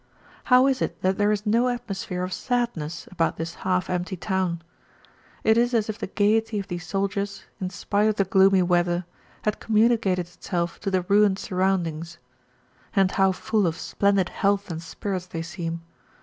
[0.45, 4.63] How is it that there is no atmosphere of sadness about this half empty town?
[5.43, 9.05] It is as if the gaiety of these soldiers, in spite of the gloomy weather,
[9.43, 12.17] had communicated itself to the ruined surroundings.
[12.95, 15.83] And how full of splendid health and spirits they seem!